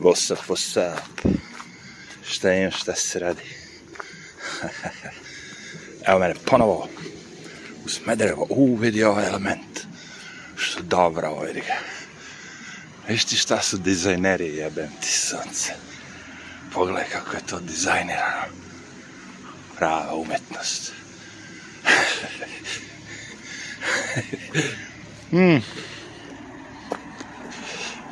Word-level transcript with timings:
What's 0.00 0.30
up, 0.30 0.38
what's 0.48 0.76
up? 0.76 1.34
Šta 2.22 2.52
ima, 2.52 2.70
šta 2.70 2.94
se 2.94 3.18
radi? 3.18 3.42
Evo 6.06 6.18
mene 6.18 6.34
ponovo 6.46 6.88
u 7.84 7.88
Smederevo. 7.88 8.46
U, 8.50 8.76
vidi 8.76 9.04
ovaj 9.04 9.26
element. 9.26 9.80
Što 10.56 10.82
dobro, 10.82 11.28
ovo 11.28 11.40
vidi 11.40 11.60
ga. 11.60 11.74
Viš 13.08 13.24
ti 13.24 13.36
šta 13.36 13.62
su 13.62 13.78
dizajneri, 13.78 14.56
jebem 14.56 14.90
ti 15.00 15.08
sunce. 15.08 15.72
Pogledaj 16.72 17.04
kako 17.12 17.36
je 17.36 17.46
to 17.46 17.60
dizajnirano. 17.60 18.46
Prava 19.78 20.14
umetnost. 20.14 20.92
mm. 25.32 25.62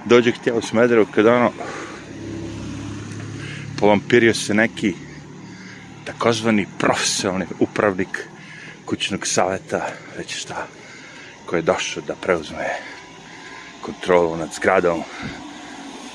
Dođe 0.04 0.32
htio 0.32 0.56
u 0.56 0.62
Smederevo 0.62 1.06
kad 1.14 1.26
ono 1.26 1.52
povampirio 3.80 4.34
se 4.34 4.54
neki 4.54 4.94
takozvani 6.04 6.66
profesionalni 6.78 7.46
upravnik 7.58 8.28
kućnog 8.84 9.26
saveta, 9.26 9.86
već 10.18 10.36
šta, 10.36 10.66
koji 11.46 11.58
je 11.58 11.62
došao 11.62 12.02
da 12.06 12.14
preuzme 12.14 12.68
kontrolu 13.80 14.36
nad 14.36 14.48
zgradom, 14.54 15.02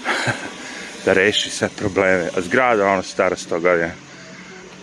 da 1.05 1.13
reši 1.13 1.49
sve 1.49 1.69
probleme. 1.69 2.29
A 2.37 2.41
zgrada, 2.41 2.87
ono, 2.87 3.03
stara 3.03 3.35
sto 3.35 3.59
godina, 3.59 3.91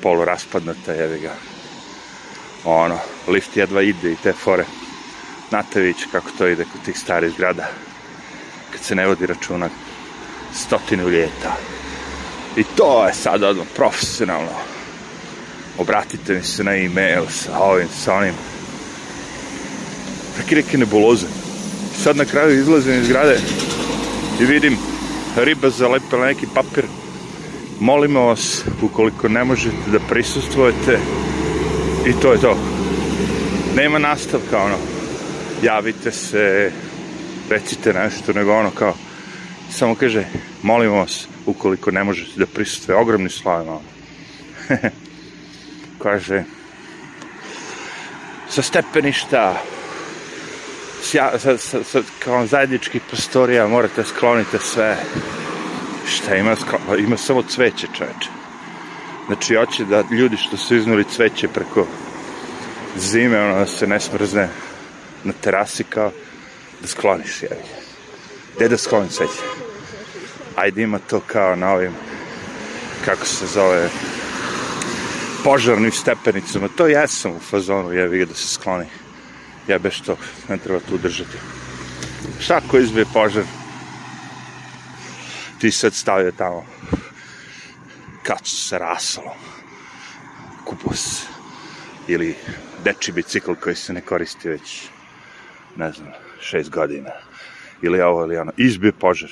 polu 0.03 0.25
raspadnuta, 0.25 0.93
jevi 0.93 1.21
ga. 1.21 1.35
Ono, 2.65 2.99
lift 3.29 3.57
jedva 3.57 3.83
ide 3.83 4.13
i 4.13 4.17
te 4.23 4.33
fore. 4.33 4.65
Znate 5.49 5.81
vi 5.81 5.95
kako 6.13 6.31
to 6.39 6.47
ide 6.47 6.65
kod 6.65 6.85
tih 6.85 6.99
starih 6.99 7.33
zgrada. 7.33 7.69
Kad 8.73 8.81
se 8.81 8.95
ne 8.95 9.07
vodi 9.07 9.27
računa 9.27 9.69
stotinu 10.55 11.09
ljeta. 11.09 11.57
I 12.61 12.65
to 12.77 13.07
je 13.07 13.15
sad 13.15 13.43
odmah 13.43 13.67
profesionalno. 13.77 14.53
Obratite 15.79 16.35
mi 16.35 16.43
se 16.43 16.65
na 16.65 16.77
e-mail 16.77 17.23
sa 17.29 17.59
ovim, 17.59 17.89
sa 17.89 18.15
onim. 18.15 18.35
Taki 20.37 20.55
neke 20.55 20.79
nebuloze. 20.79 21.27
Sad 22.03 22.17
na 22.17 22.25
kraju 22.25 22.59
izlazim 22.59 23.01
iz 23.01 23.09
grade 23.09 23.39
i 24.41 24.45
vidim 24.45 24.77
riba 25.37 25.71
zalepila 25.71 26.27
neki 26.27 26.47
papir. 26.55 26.85
Molimo 27.81 28.21
vas, 28.21 28.65
ukoliko 28.83 29.29
ne 29.29 29.45
možete 29.45 29.91
da 29.93 29.99
prisustvujete, 29.99 30.99
i 32.07 32.13
to 32.23 32.33
je 32.33 32.41
to. 32.41 32.57
Nema 33.77 33.99
nastavka, 33.99 34.63
ono, 34.63 34.77
javite 35.63 36.13
se, 36.13 36.73
recite 37.51 37.93
nešto, 37.93 38.33
nego 38.33 38.53
ono 38.53 38.71
kao, 38.71 38.95
samo 39.71 39.95
kaže, 39.95 40.25
molimo 40.63 40.97
vas, 40.97 41.30
ukoliko 41.47 41.91
ne 41.91 42.05
možete 42.05 42.31
da 42.37 42.47
prisustve, 42.47 42.95
ogromni 42.95 43.31
slavima. 43.31 43.79
kaže, 46.03 46.45
sa 48.49 48.63
stepeništa, 48.63 49.63
sa, 51.03 51.39
sa, 51.39 51.57
sa, 51.59 51.85
sa 51.85 52.03
kao 52.19 52.47
zajedničkih 52.47 53.03
prostorija 53.09 53.69
morate 53.69 54.05
sklonite 54.05 54.59
sve. 54.59 54.97
Šta 56.07 56.37
ima, 56.37 56.57
ima 56.99 57.17
samo 57.17 57.43
cveće, 57.43 57.87
čoveče. 57.97 58.31
Znači, 59.27 59.55
hoće 59.55 59.85
da 59.85 60.05
ljudi 60.11 60.37
što 60.37 60.57
su 60.57 60.77
iznuli 60.77 61.05
cveće 61.05 61.49
preko 61.49 61.87
zime, 62.97 63.41
ono, 63.41 63.59
da 63.59 63.67
se 63.67 63.87
ne 63.87 64.01
smrzne 64.01 64.49
na 65.25 65.33
terasi 65.41 65.85
kao 65.85 66.11
da 66.81 66.89
skloniš, 66.89 67.43
jevi. 67.43 67.63
Gde 68.57 68.69
da 68.69 68.79
sklonim 68.79 69.09
cveće? 69.09 69.70
Ajde 70.61 70.83
ima 70.83 70.99
to 70.99 71.21
kao 71.21 71.57
na 71.57 71.73
ovim, 71.73 71.93
kako 73.05 73.27
se 73.27 73.47
zove, 73.47 73.89
požarnim 75.45 75.93
stepenicama. 75.93 76.69
To 76.77 76.87
jesam 76.87 77.33
u 77.33 77.39
fazonu, 77.39 77.93
jevi 77.93 78.27
da 78.27 78.35
se 78.35 78.49
skloni. 78.49 78.87
Jebe 79.69 79.91
što, 79.91 80.17
ne 80.49 80.59
treba 80.59 80.81
tu 80.81 80.99
držati. 80.99 81.39
Šta 82.41 82.61
ko 82.69 82.79
izbije 82.79 83.07
požar? 83.13 83.45
Ti 85.61 85.71
sad 85.71 85.95
stavio 85.95 86.33
tamo 86.33 86.67
kač 88.23 88.53
sa 88.53 88.79
rasolom, 88.79 89.39
kupus 90.65 91.23
ili 92.09 92.35
deči 92.85 93.13
bicikl 93.13 93.53
koji 93.55 93.77
se 93.77 93.93
ne 93.93 94.01
koristi 94.01 94.49
već, 94.49 94.89
ne 95.77 95.93
znam, 95.93 96.13
šest 96.41 96.71
godina. 96.71 97.11
Ili 97.83 98.01
ovo 98.01 98.25
ili 98.25 98.37
ono, 98.37 98.53
izbije 98.57 98.93
požar. 98.93 99.31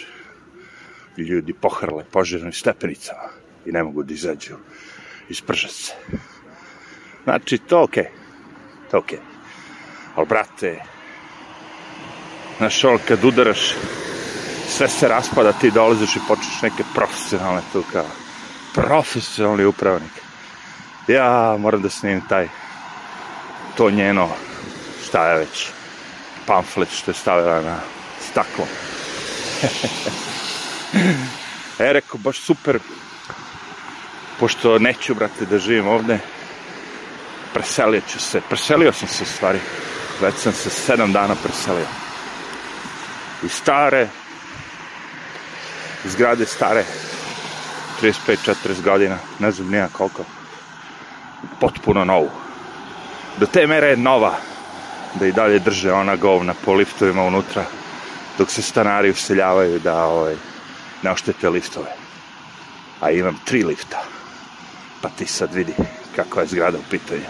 Ljudi 1.19 1.53
pohrle 1.53 2.05
požarnim 2.11 2.53
stepenicama 2.53 3.29
i 3.67 3.73
ne 3.73 3.83
mogu 3.83 4.03
da 4.03 4.15
izađu 4.15 4.55
iz 5.29 5.43
se. 5.69 5.93
Znači, 7.25 7.59
to 7.59 7.83
okej. 7.83 8.05
Okay. 8.05 8.91
To 8.91 8.99
okej. 8.99 9.19
Okay. 9.19 9.23
Ali, 10.17 10.27
brate, 10.27 10.83
znaš, 12.59 12.85
ono, 12.85 12.99
kad 13.09 13.25
udaraš, 13.25 13.75
sve 14.69 14.89
se 14.89 15.09
raspada, 15.09 15.53
ti 15.53 15.71
dolaziš 15.71 16.17
i 16.17 16.21
počneš 16.29 16.63
neke 16.63 16.85
profesionalne 16.95 17.61
tu 17.73 17.85
kao 17.93 18.07
profesionalni 18.75 19.65
upravnik. 19.65 20.13
Ja 21.09 21.57
moram 21.59 21.83
da 21.83 21.91
snimim 21.91 22.23
taj 22.29 22.49
to 23.77 23.91
njeno 23.91 24.29
šta 25.05 25.29
je 25.29 25.39
već 25.39 25.69
pamflet 26.47 26.89
što 26.91 27.11
je 27.11 27.15
stavila 27.15 27.61
na 27.61 27.81
staklo. 28.31 28.67
e, 31.79 31.93
rekao, 31.93 32.19
baš 32.19 32.41
super, 32.41 32.79
pošto 34.41 34.79
neću, 34.79 35.15
brate, 35.15 35.47
da 35.47 35.59
živim 35.59 35.89
ovde, 35.89 36.19
preselio 37.55 38.01
ću 38.13 38.19
se, 38.21 38.41
preselio 38.49 38.93
sam 38.93 39.09
se 39.09 39.23
u 39.23 39.27
stvari, 39.27 39.59
već 40.21 40.35
sam 40.35 40.53
se 40.53 40.71
sedam 40.71 41.13
dana 41.13 41.35
preselio. 41.43 41.87
I 43.45 43.49
stare, 43.49 44.09
zgrade 46.05 46.47
stare, 46.47 46.85
35-40 48.03 48.83
godina, 48.85 49.19
ne 49.39 49.51
znam 49.51 49.71
nija 49.71 49.89
koliko, 49.93 50.25
potpuno 51.61 52.05
novu. 52.05 52.31
Do 53.37 53.47
te 53.47 53.67
mere 53.67 53.87
je 53.87 53.97
nova, 53.97 54.35
da 55.15 55.27
i 55.27 55.33
dalje 55.33 55.59
drže 55.59 55.93
ona 55.93 56.17
govna 56.17 56.55
po 56.65 56.75
liftovima 56.75 57.23
unutra, 57.23 57.65
dok 58.39 58.51
se 58.51 58.63
stanari 58.63 59.11
useljavaju 59.11 59.79
da 59.79 60.05
ovaj, 60.05 60.37
ne 61.03 61.11
oštete 61.11 61.49
liftove. 61.49 61.93
A 63.01 63.11
imam 63.11 63.41
tri 63.45 63.65
lifta. 63.65 64.05
Pa 65.03 65.09
ti 65.09 65.27
sad 65.27 65.55
vidi 65.55 65.75
kako 66.17 66.41
je 66.41 66.47
zgrada 66.47 66.79
u 66.79 66.91
pitanju. 66.91 67.27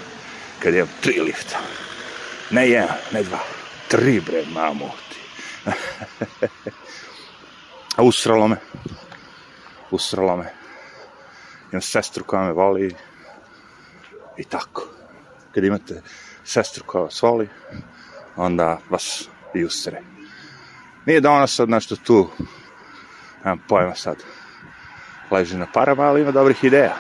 Kad 0.62 0.74
imam 0.74 0.88
tri 1.00 1.20
lifta. 1.20 1.58
Ne 2.50 2.68
jedan, 2.68 2.96
ne 3.12 3.22
dva. 3.22 3.38
Tri 3.88 4.20
bre, 4.20 4.44
mamu 4.52 4.90
ti. 5.10 5.20
A 7.96 8.02
usralo 8.02 8.48
me. 8.48 8.56
Usralo 9.90 10.36
me. 10.36 10.52
Imam 11.72 11.82
sestru 11.82 12.24
koja 12.24 12.42
me 12.42 12.52
voli. 12.52 12.94
I 14.36 14.44
tako. 14.44 14.88
Kad 15.54 15.64
imate 15.64 16.02
sestru 16.44 16.84
koja 16.86 17.02
vas 17.02 17.22
voli, 17.22 17.48
onda 18.36 18.78
vas 18.90 19.28
i 19.54 19.64
usre. 19.64 20.02
Nije 21.06 21.20
da 21.20 21.30
ona 21.30 21.46
sad 21.46 21.68
nešto 21.68 21.96
tu, 21.96 22.30
nemam 23.48 23.64
pojma 23.69 23.94
sad, 23.94 24.16
leži 25.31 25.56
na 25.56 25.66
parama, 25.72 26.03
ali 26.03 26.20
ima 26.20 26.31
dobrih 26.31 26.64
ideja. 26.64 26.97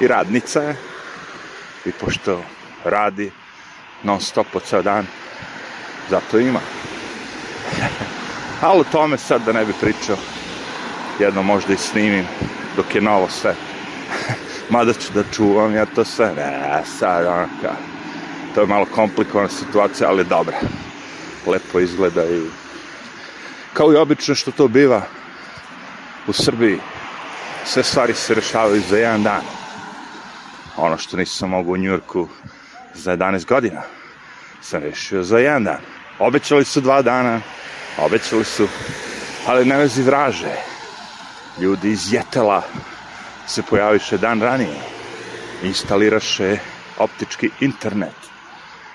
I 0.00 0.06
radnica 0.06 0.60
je, 0.60 0.76
i 1.84 1.92
pošto 1.92 2.42
radi 2.84 3.30
non 4.02 4.20
stop 4.20 4.46
po 4.52 4.60
ceo 4.60 4.82
dan, 4.82 5.06
zato 6.10 6.38
ima. 6.38 6.60
ali 8.66 8.80
o 8.80 8.92
tome 8.92 9.18
sad 9.18 9.42
da 9.46 9.52
ne 9.52 9.64
bi 9.64 9.72
pričao, 9.80 10.16
jedno 11.18 11.42
možda 11.42 11.72
i 11.72 11.76
snimim, 11.76 12.26
dok 12.76 12.94
je 12.94 13.00
novo 13.00 13.28
sve. 13.28 13.54
Mada 14.74 14.92
ću 14.92 15.12
da 15.14 15.24
čuvam 15.32 15.74
ja 15.74 15.86
to 15.86 16.04
sve, 16.04 16.32
ne, 16.36 16.82
sad 16.98 17.26
ono 17.26 17.48
kao, 17.62 17.76
to 18.54 18.60
je 18.60 18.66
malo 18.66 18.86
komplikovana 18.94 19.48
situacija, 19.48 20.08
ali 20.08 20.24
dobra. 20.24 20.56
Lepo 21.46 21.80
izgleda 21.80 22.24
i 22.24 22.40
kao 23.72 23.92
i 23.92 23.96
obično 23.96 24.34
što 24.34 24.50
to 24.50 24.68
biva 24.68 25.02
u 26.26 26.32
Srbiji, 26.32 26.78
sve 27.64 27.82
stvari 27.82 28.14
se 28.14 28.34
rešavaju 28.34 28.82
za 28.88 28.98
jedan 28.98 29.22
dan. 29.22 29.42
Ono 30.76 30.98
što 30.98 31.16
nisam 31.16 31.50
mogu 31.50 31.72
u 31.72 31.76
Njurku 31.76 32.28
za 32.94 33.16
11 33.16 33.46
godina, 33.46 33.82
sam 34.62 34.82
rešio 34.82 35.22
za 35.22 35.38
jedan 35.38 35.64
dan. 35.64 35.80
Obećali 36.18 36.64
su 36.64 36.80
dva 36.80 37.02
dana, 37.02 37.40
obećali 37.98 38.44
su, 38.44 38.68
ali 39.46 39.64
ne 39.64 39.76
vezi 39.76 40.02
vraže. 40.02 40.54
Ljudi 41.60 41.90
iz 41.90 42.12
Jetela 42.12 42.62
se 43.46 43.62
pojaviše 43.62 44.18
dan 44.18 44.40
ranije, 44.40 44.80
instaliraše 45.62 46.58
optički 46.98 47.50
internet. 47.60 48.16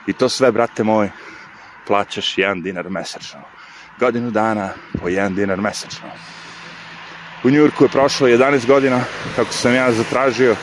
I 0.07 0.13
to 0.13 0.30
sve, 0.30 0.51
brate 0.51 0.83
moj, 0.83 1.10
plaćaš 1.88 2.38
jedan 2.38 2.62
dinar 2.62 2.89
mesečno. 2.89 3.54
Godinu 4.00 4.31
dana 4.31 4.69
po 5.01 5.09
jedan 5.09 5.36
dinar 5.36 5.62
mesečno. 5.62 6.09
U 7.44 7.50
Njurku 7.50 7.83
je 7.83 7.89
prošlo 7.89 8.27
11 8.27 8.65
godina 8.68 9.01
kako 9.36 9.53
sam 9.53 9.75
ja 9.75 9.92
zatražio 9.92 10.56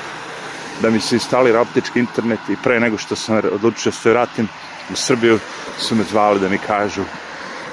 da 0.82 0.90
mi 0.90 1.00
se 1.00 1.14
instalira 1.14 1.61
optički 1.61 1.99
internet 1.99 2.40
i 2.49 2.56
pre 2.62 2.81
nego 2.81 2.99
što 2.99 3.17
sam 3.17 3.37
odlučio 3.52 3.93
da 3.93 3.96
se 3.96 4.11
vratim 4.11 4.49
u 4.93 4.96
Srbiju 4.96 5.38
su 5.79 5.94
me 5.94 6.05
zvali 6.05 6.40
da 6.40 6.49
mi 6.49 6.58
kažu 6.58 7.05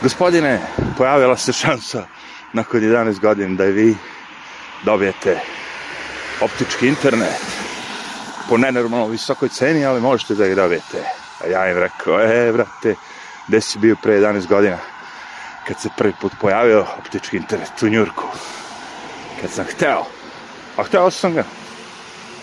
gospodine, 0.01 0.61
pojavila 0.97 1.37
se 1.37 1.53
šansa 1.53 2.05
nakon 2.53 2.81
11 2.81 3.19
godina 3.19 3.55
da 3.55 3.63
vi 3.63 3.95
dobijete 4.83 5.39
optički 6.41 6.87
internet 6.87 7.41
po 8.49 8.57
nenormalno 8.57 9.07
visokoj 9.07 9.49
ceni, 9.49 9.85
ali 9.85 10.01
možete 10.01 10.35
da 10.35 10.47
ih 10.47 10.55
dobijete. 10.55 11.03
A 11.43 11.47
ja 11.47 11.71
im 11.71 11.77
rekao, 11.77 12.21
e, 12.21 12.51
brate, 12.51 12.95
gde 13.47 13.61
si 13.61 13.79
bio 13.79 13.95
pre 14.01 14.19
11 14.19 14.47
godina? 14.47 14.77
Kad 15.69 15.81
se 15.81 15.89
prvi 15.97 16.13
put 16.21 16.31
pojavio 16.41 16.85
optički 16.99 17.37
internet 17.37 17.83
u 17.83 17.89
Njurku. 17.89 18.23
Kad 19.41 19.51
sam 19.51 19.65
hteo. 19.65 20.05
A 20.77 20.83
hteo 20.83 21.11
sam 21.11 21.33
ga. 21.33 21.43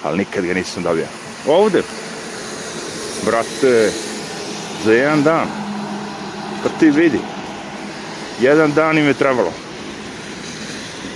Ali 0.02 0.18
nikad 0.18 0.44
ga 0.44 0.54
nisam 0.54 0.82
dobio. 0.82 1.06
Ovde. 1.46 1.82
Brate, 3.24 3.90
za 4.84 4.92
jedan 4.92 5.22
dan. 5.22 5.48
Pa 6.62 6.68
ti 6.78 6.90
vidi. 6.90 7.18
Jedan 8.40 8.72
dan 8.72 8.98
im 8.98 9.06
je 9.06 9.14
trebalo. 9.14 9.52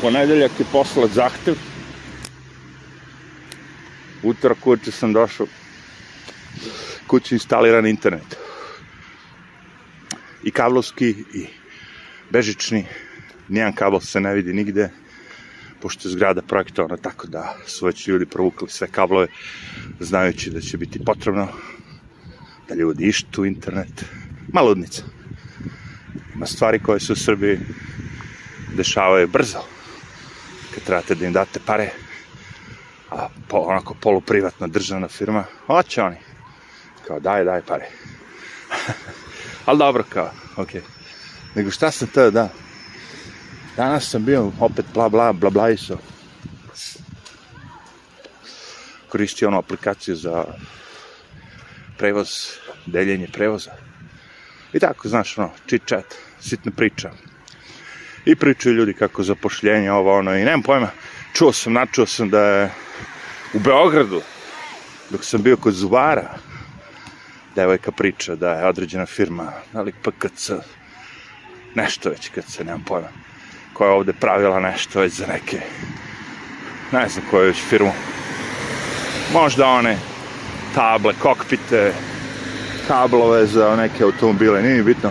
Ponedeljak 0.00 0.52
je 0.58 0.66
poslat 0.72 1.10
zahtev. 1.10 1.54
Utorak 4.22 4.66
uoče 4.66 4.90
sam 4.90 5.12
došao 5.12 5.46
kući 7.10 7.34
instaliran 7.34 7.86
internet. 7.86 8.36
I 10.42 10.50
kablovski 10.50 11.08
i 11.34 11.46
bežični. 12.30 12.84
Nijedan 13.48 13.72
kabel 13.72 14.00
se 14.00 14.20
ne 14.20 14.34
vidi 14.34 14.52
nigde 14.52 14.90
pošto 15.80 16.08
je 16.08 16.12
zgrada 16.12 16.42
projektovana 16.42 16.96
tako 16.96 17.26
da 17.26 17.56
su 17.66 17.86
već 17.86 18.08
ljudi 18.08 18.26
provukli 18.26 18.68
sve 18.68 18.86
kablove 18.86 19.26
znajući 20.00 20.50
da 20.50 20.60
će 20.60 20.78
biti 20.78 21.04
potrebno 21.04 21.48
da 22.68 22.74
ljudi 22.74 23.04
ištu 23.04 23.44
internet. 23.44 24.04
Maludnica. 24.52 25.02
Ima 26.34 26.46
stvari 26.46 26.78
koje 26.78 27.00
se 27.00 27.12
u 27.12 27.16
Srbiji 27.16 27.58
dešavaju 28.76 29.28
brzo. 29.28 29.58
Kad 30.74 30.82
trebate 30.82 31.14
da 31.14 31.26
im 31.26 31.32
date 31.32 31.60
pare, 31.66 31.90
a 33.10 33.28
po, 33.48 33.58
onako 33.58 33.94
poluprivatna 33.94 34.66
državna 34.66 35.08
firma, 35.08 35.44
hoće 35.66 36.02
oni. 36.02 36.16
Kao 37.06 37.20
daj, 37.20 37.44
daj 37.44 37.62
pare. 37.62 37.88
Ali 39.66 39.78
dobro, 39.78 40.04
kao, 40.08 40.30
okej. 40.56 40.80
Okay. 40.80 40.99
Nego 41.54 41.70
šta 41.70 41.90
sam 41.90 42.08
to, 42.08 42.30
da, 42.30 42.48
Danas 43.76 44.10
sam 44.10 44.24
bio 44.24 44.52
opet 44.60 44.84
bla 44.94 45.08
bla 45.08 45.32
bla 45.32 45.50
bla 45.50 45.70
iso. 45.70 45.98
Koristio 49.08 49.48
onu 49.48 49.58
aplikaciju 49.58 50.16
za 50.16 50.44
prevoz, 51.98 52.28
deljenje 52.86 53.28
prevoza. 53.32 53.70
I 54.72 54.78
tako, 54.78 55.08
znaš, 55.08 55.38
ono, 55.38 55.50
chit 55.66 55.82
chat, 55.88 56.14
sitna 56.40 56.72
priča. 56.76 57.10
I 58.24 58.36
pričaju 58.36 58.74
ljudi 58.74 58.94
kako 58.94 59.22
zapošljenje, 59.22 59.92
ovo, 59.92 60.18
ono, 60.18 60.36
i 60.36 60.44
nemam 60.44 60.62
pojma. 60.62 60.90
Čuo 61.32 61.52
sam, 61.52 61.72
načuo 61.72 62.06
sam 62.06 62.30
da 62.30 62.40
je 62.40 62.70
u 63.54 63.58
Beogradu, 63.58 64.22
dok 65.10 65.24
sam 65.24 65.42
bio 65.42 65.56
kod 65.56 65.74
Zubara, 65.74 66.38
devojka 67.54 67.92
priča 67.92 68.34
da 68.34 68.52
je 68.52 68.66
određena 68.66 69.06
firma, 69.06 69.52
ali 69.72 69.92
PKC, 69.92 70.50
nešto 71.74 72.10
već 72.10 72.28
kad 72.28 72.44
se, 72.44 72.64
nemam 72.64 72.84
pojma 72.84 73.08
koja 73.80 73.88
je 73.88 73.94
ovde 73.94 74.12
pravila 74.12 74.60
nešto 74.60 75.00
već 75.00 75.12
za 75.12 75.26
neke, 75.26 75.60
ne 76.92 77.08
znam 77.08 77.24
koju 77.30 77.46
već 77.46 77.56
firmu. 77.68 77.92
Možda 79.32 79.66
one 79.66 79.98
table, 80.74 81.14
kokpite, 81.22 81.92
kablove 82.88 83.46
za 83.46 83.76
neke 83.76 84.04
automobile, 84.04 84.62
nije 84.62 84.82
bitno. 84.82 85.10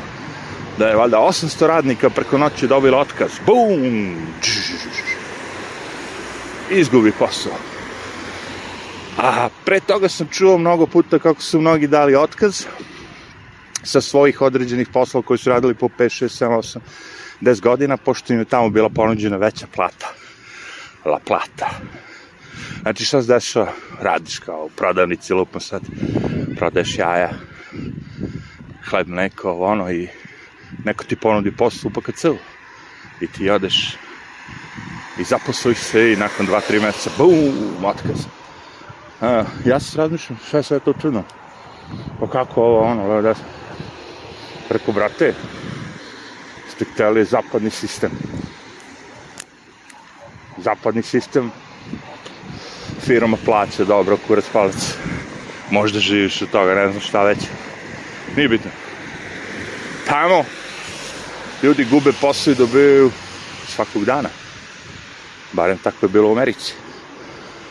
Da 0.78 0.88
je 0.88 0.96
valjda 0.96 1.18
800 1.18 1.68
radnika 1.68 2.10
preko 2.10 2.38
noći 2.38 2.68
dobilo 2.68 2.98
otkaz. 2.98 3.32
Bum! 3.46 4.16
Izgubi 6.70 7.12
posao. 7.12 7.54
A 9.18 9.50
pre 9.66 9.80
toga 9.80 10.10
sam 10.10 10.28
čuo 10.28 10.58
mnogo 10.58 10.86
puta 10.86 11.20
kako 11.20 11.42
su 11.42 11.62
mnogi 11.62 11.88
dali 11.88 12.16
otkaz 12.16 12.66
sa 13.84 14.02
svojih 14.02 14.42
određenih 14.42 14.88
poslova 14.94 15.26
koji 15.26 15.38
su 15.38 15.50
radili 15.50 15.74
po 15.74 15.88
5, 15.88 16.26
6, 16.26 16.46
7, 16.46 16.58
8 16.58 16.80
10 17.42 17.62
godina, 17.62 17.98
pošto 17.98 18.34
im 18.34 18.40
je 18.40 18.46
tamo 18.46 18.70
bila 18.70 18.90
ponuđena 18.90 19.38
veća 19.38 19.68
plata. 19.76 20.14
La 21.06 21.20
plata. 21.26 21.70
Znači, 22.82 23.06
šta 23.06 23.22
se 23.22 23.34
dešava? 23.34 23.74
Radiš 24.02 24.40
kao 24.40 24.66
u 24.66 24.70
prodavnici, 24.70 25.34
lupno 25.34 25.60
sad, 25.60 25.82
prodaješ 26.56 26.98
jaja, 26.98 27.30
hleb, 28.90 29.08
mleko, 29.08 29.54
ono, 29.54 29.92
i 29.92 30.08
neko 30.86 31.04
ti 31.04 31.16
ponudi 31.16 31.52
posao 31.52 31.90
u 31.90 32.02
PKC-u. 32.02 32.38
I 33.22 33.28
ti 33.28 33.50
odeš 33.50 33.98
i 35.20 35.24
zaposliš 35.24 35.78
se 35.78 36.12
i 36.12 36.16
nakon 36.16 36.48
2-3 36.48 36.82
meseca, 36.82 37.10
bum, 37.18 37.86
otkaz. 37.86 38.26
A, 39.22 39.44
ja 39.66 39.80
se 39.80 39.98
razmišljam, 39.98 40.40
šta 40.48 40.58
je 40.58 40.64
sve 40.64 40.80
to 40.80 40.94
čudno? 41.02 41.24
Pa 42.20 42.28
kako 42.28 42.62
ovo, 42.62 42.80
ono, 42.80 43.22
da, 43.22 43.34
preko 44.70 44.92
brate, 44.92 45.34
ste 46.70 46.86
hteli 46.86 47.26
zapadni 47.26 47.70
sistem. 47.70 48.12
Zapadni 50.58 51.02
sistem 51.04 51.52
firma 53.06 53.38
plaća 53.46 53.86
dobro, 53.86 54.18
kurac 54.28 54.46
palac. 54.54 54.96
Možda 55.72 56.00
živiš 56.00 56.42
od 56.42 56.50
toga, 56.50 56.76
ne 56.76 56.88
znam 56.92 57.02
šta 57.02 57.24
već. 57.24 57.40
Nije 58.36 58.48
bitno. 58.50 58.72
Tamo 60.08 60.44
ljudi 61.64 61.86
gube 61.86 62.12
posao 62.22 62.52
i 62.52 62.56
dobiju 62.56 63.12
svakog 63.68 64.06
dana. 64.06 64.30
Barem 65.54 65.78
tako 65.78 66.06
je 66.06 66.10
bilo 66.10 66.30
u 66.30 66.32
Americi. 66.32 66.74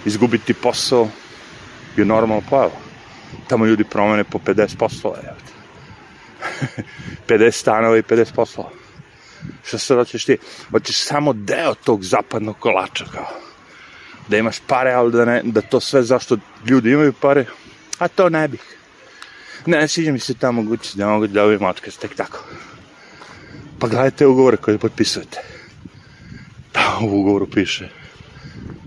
Izgubiti 0.05 0.55
posao 0.55 1.09
je 1.97 2.05
normalno 2.05 2.43
pojava. 2.51 2.81
Tamo 3.49 3.67
ljudi 3.67 3.85
promene 3.85 4.25
po 4.25 4.39
50 4.39 4.77
poslova. 4.77 5.17
50 7.29 7.51
stanova 7.51 7.99
i 7.99 8.03
50 8.03 8.35
poslova. 8.35 8.71
Šta 9.65 9.79
sad 9.79 9.97
hoćeš 9.97 10.25
ti? 10.25 10.37
Hoćeš 10.71 10.97
samo 10.97 11.33
deo 11.33 11.75
tog 11.75 12.05
zapadnog 12.05 12.59
kolača, 12.59 13.05
kao. 13.05 13.29
Da 14.29 14.37
imaš 14.37 14.57
pare, 14.67 14.93
ali 14.93 15.13
da, 15.13 15.25
ne, 15.25 15.43
da 15.45 15.61
to 15.61 15.81
sve 15.81 16.03
zašto 16.03 16.37
ljudi 16.67 16.91
imaju 16.91 17.13
pare, 17.13 17.45
a 17.99 18.09
to 18.09 18.29
ne 18.29 18.49
bih. 18.49 18.63
Ne, 19.67 19.89
sviđa 19.89 20.13
mi 20.13 20.19
se 20.19 20.35
ta 20.35 20.51
mogućnost 20.51 20.97
da 20.97 21.09
mogu 21.09 21.27
da 21.27 21.45
ovim 21.45 21.63
otkaz, 21.63 21.99
tek 21.99 22.15
tako. 22.15 22.45
Pa 23.79 23.89
gledajte 23.89 24.27
ugovore 24.27 24.57
koje 24.57 24.79
potpisujete. 24.79 25.39
Pa 26.73 26.99
u 27.03 27.21
ugovoru 27.21 27.47
piše 27.51 27.89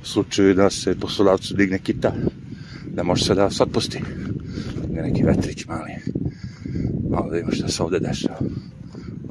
u 0.02 0.06
slučaju 0.06 0.54
da 0.54 0.70
se 0.70 1.00
poslodavcu 1.00 1.54
digne 1.54 1.80
kita, 1.80 2.14
da 2.86 3.04
može 3.04 3.26
se 3.26 3.36
da 3.36 3.44
vas 3.44 3.62
otpusti. 3.62 4.02
Da 4.88 5.02
neki 5.02 5.24
vetrić 5.24 5.66
mali. 5.66 5.92
Malo 7.12 7.30
da 7.30 7.40
ima 7.40 7.52
šta 7.52 7.68
se 7.68 7.84
ovde 7.84 8.00
dešava 8.00 8.38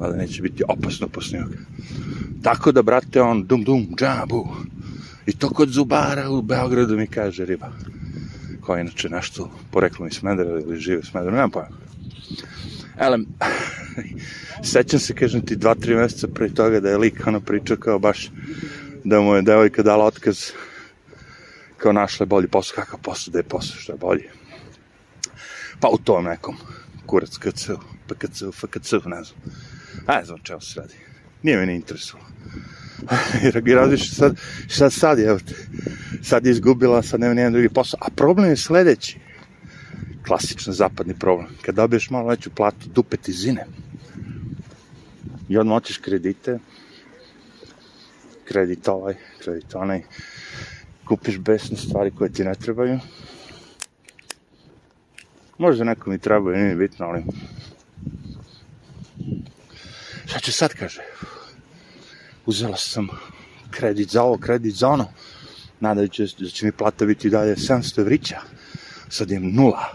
valjda 0.01 0.17
neće 0.17 0.41
biti 0.41 0.63
opasno 0.67 1.07
po 1.07 1.21
snijeg. 1.21 1.45
Tako 2.41 2.71
da, 2.71 2.81
brate, 2.81 3.21
on 3.21 3.43
dum 3.43 3.63
dum, 3.63 3.87
džabu. 3.97 4.47
I 5.25 5.33
to 5.33 5.49
kod 5.49 5.69
zubara 5.69 6.29
u 6.29 6.41
Beogradu 6.41 6.97
mi 6.97 7.07
kaže 7.07 7.45
riba. 7.45 7.71
Koja 8.61 8.77
je 8.77 8.81
inače 8.81 9.09
nešto 9.09 9.51
poreklo 9.71 10.07
iz 10.07 10.13
Smedera 10.13 10.59
ili 10.59 10.79
žive 10.79 10.97
u 10.97 11.03
Smederu, 11.03 11.31
nemam 11.31 11.51
pojma. 11.51 11.77
Elem, 12.99 13.25
sećam 14.73 14.99
se, 14.99 15.13
kažem 15.13 15.45
ti, 15.45 15.55
dva, 15.55 15.75
tri 15.75 15.95
meseca 15.95 16.27
pre 16.27 16.49
toga 16.49 16.79
da 16.79 16.89
je 16.89 16.97
lik 16.97 17.27
ono 17.27 17.39
pričao 17.39 17.77
kao 17.77 17.99
baš 17.99 18.29
da 19.03 19.21
mu 19.21 19.35
je 19.35 19.41
devojka 19.41 19.83
dala 19.83 20.05
otkaz 20.05 20.51
kao 21.77 21.93
našla 21.93 22.23
je 22.23 22.27
bolji 22.27 22.47
posao, 22.47 22.75
kakav 22.75 22.99
posao, 22.99 23.31
da 23.31 23.39
je 23.39 23.43
posao, 23.43 23.77
što 23.77 23.93
je 23.93 23.97
bolji. 23.97 24.23
Pa 25.79 25.89
u 25.89 25.97
tom 25.97 26.23
nekom 26.23 26.55
kurac 27.11 27.37
KC, 27.37 27.75
PKC, 28.07 28.43
FKC, 28.55 28.91
ne 29.05 29.23
znam. 29.23 29.39
A 30.07 30.17
ne 30.19 30.25
znam 30.25 30.39
čemu 30.43 30.61
se 30.61 30.79
radi. 30.79 30.93
Nije 31.43 31.57
me 31.57 31.65
ne 31.65 31.75
interesovalo. 31.75 32.29
I 33.67 33.73
razliš 33.73 34.13
sad, 34.15 34.37
šta 34.67 34.89
sad 34.89 35.19
je, 35.19 35.37
sad 36.23 36.45
je 36.45 36.51
izgubila, 36.51 37.01
sad 37.01 37.19
nema 37.19 37.33
nijedan 37.33 37.53
drugi 37.53 37.69
posao. 37.69 37.99
A 38.01 38.09
problem 38.15 38.49
je 38.49 38.57
sledeći. 38.57 39.19
Klasičan 40.25 40.73
zapadni 40.73 41.19
problem. 41.19 41.47
Kad 41.61 41.75
dobiješ 41.75 42.09
malo 42.09 42.29
veću 42.29 42.49
platu, 42.49 42.89
dupe 42.95 43.17
ti 43.17 43.33
zine. 43.33 43.65
I 45.49 45.57
odmah 45.57 45.75
hoćeš 45.75 45.97
kredite, 45.97 46.59
kredit 48.45 48.87
ovaj, 48.87 49.15
kredit 49.43 49.75
onaj, 49.75 50.03
kupiš 51.07 51.37
besne 51.37 51.77
stvari 51.77 52.11
koje 52.11 52.31
ti 52.31 52.43
ne 52.43 52.55
trebaju. 52.55 52.99
Možda 55.61 55.83
neko 55.83 56.09
mi 56.09 56.17
treba, 56.17 56.51
nije 56.51 56.75
bitno, 56.75 57.05
ali 57.05 57.23
Šta 60.25 60.39
će 60.39 60.51
sad, 60.51 60.73
kaže? 60.73 61.01
Uzela 62.45 62.77
sam 62.77 63.07
kredit 63.71 64.09
za 64.09 64.23
ovo, 64.23 64.37
kredit 64.37 64.75
za 64.75 64.87
ono, 64.87 65.07
nadajući 65.79 66.27
se 66.27 66.35
da 66.39 66.49
će 66.49 66.65
mi 66.65 66.71
plata 66.71 67.05
biti 67.05 67.29
dalje 67.29 67.55
700 67.55 67.99
evrića. 67.99 68.39
Sad 69.09 69.31
imam 69.31 69.51
nula. 69.51 69.85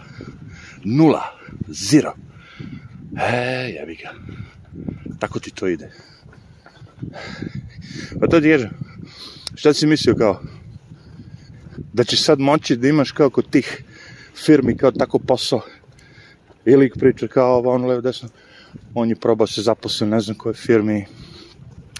Nula. 0.83 1.23
Zero. 1.67 2.13
E, 3.17 3.69
jebi 3.79 3.95
ga. 3.95 4.13
Tako 5.19 5.39
ti 5.39 5.51
to 5.51 5.67
ide. 5.67 5.91
Pa 8.19 8.27
to 8.27 8.41
ti 8.41 8.47
ježem. 8.47 8.71
Šta 9.55 9.73
si 9.73 9.87
mislio 9.87 10.15
kao? 10.15 10.41
Da 11.93 12.03
ćeš 12.03 12.23
sad 12.23 12.39
moći 12.39 12.75
da 12.75 12.87
imaš 12.87 13.11
kao 13.11 13.29
kod 13.29 13.49
tih 13.49 13.83
firmi 14.45 14.77
kao 14.77 14.91
tako 14.91 15.19
posao. 15.19 15.61
Ili 16.65 16.91
priča 16.99 17.27
kao 17.27 17.59
ono 17.59 17.87
levo 17.87 18.01
desno. 18.01 18.29
On 18.93 19.09
je 19.09 19.15
probao 19.15 19.47
se 19.47 19.61
zaposliti 19.61 20.11
ne 20.11 20.19
znam 20.19 20.37
koje 20.37 20.53
firmi. 20.53 21.05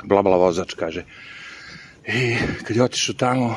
Bla 0.03 0.21
bla 0.21 0.37
vozač 0.37 0.73
kaže. 0.73 1.05
I 2.07 2.35
kad 2.63 2.77
je 2.77 2.83
otišao 2.83 3.15
tamo, 3.15 3.55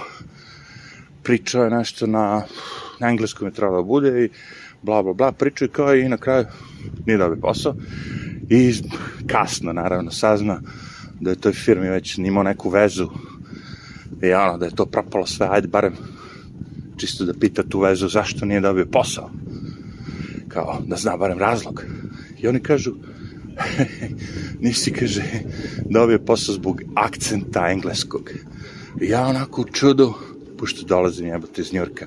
pričao 1.23 1.65
je 1.65 1.71
nešto 1.71 2.07
na, 2.07 2.43
na 3.01 3.09
engleskom 3.09 3.49
je 3.49 3.55
trebalo 3.55 3.83
da 3.83 3.87
bude 3.87 4.25
i 4.25 4.31
bla 4.83 5.03
bla 5.03 5.13
bla, 5.13 5.33
pričao 5.33 5.67
je 5.67 5.73
kao 5.73 5.95
i 5.95 6.09
na 6.09 6.17
kraju 6.17 6.47
nije 7.07 7.19
dobio 7.19 7.41
posao. 7.41 7.75
I 8.49 8.75
kasno, 9.27 9.73
naravno, 9.73 10.11
sazna 10.11 10.61
da 11.21 11.31
je 11.31 11.41
toj 11.41 11.53
firmi 11.53 11.89
već 11.89 12.19
imao 12.19 12.43
neku 12.43 12.71
vezu 12.71 13.09
i 14.23 14.33
ono, 14.33 14.59
da 14.59 14.67
je 14.67 14.75
to 14.75 14.87
propalo 14.87 15.27
sve, 15.27 15.47
ajde 15.51 15.69
barem 15.69 15.97
čisto 17.01 17.25
da 17.25 17.35
pita 17.35 17.63
tu 17.63 17.81
vezu 17.81 18.09
zašto 18.09 18.47
nije 18.47 18.61
dobio 18.61 18.87
posao. 18.87 19.31
Kao, 20.49 20.83
da 20.87 20.97
zna 20.97 21.17
barem 21.17 21.39
razlog. 21.39 21.85
I 22.39 22.49
oni 22.49 22.61
kažu, 22.61 22.95
nisi, 24.65 24.93
kaže, 24.93 25.23
dobio 25.85 26.19
posao 26.19 26.55
zbog 26.55 26.83
akcenta 26.95 27.69
engleskog. 27.71 28.31
I 29.01 29.09
ja 29.09 29.27
onako 29.27 29.63
u 29.63 29.65
čudu, 29.65 30.15
pošto 30.59 30.87
dolazim 30.87 31.27
jebate 31.27 31.63
iz 31.63 31.73
Njorka, 31.73 32.07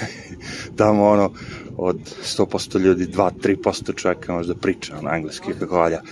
tamo 0.78 1.08
ono, 1.08 1.32
od 1.76 1.98
100% 2.38 2.78
ljudi, 2.80 3.06
2-3% 3.06 3.96
čoveka 3.96 4.32
možda 4.32 4.54
priča 4.54 4.98
ono, 4.98 5.14
engleski 5.14 5.52
kako 5.58 5.78
valja. 5.78 6.02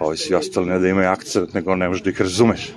Ovi 0.00 0.16
svi 0.16 0.34
ostali 0.34 0.66
ne 0.66 0.78
da 0.78 0.88
imaju 0.88 1.08
akcent, 1.08 1.54
nego 1.54 1.76
ne 1.76 1.88
možda 1.88 2.10
ih 2.10 2.20
razumeš. 2.20 2.72